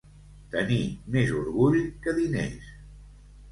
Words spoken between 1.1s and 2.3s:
més orgull que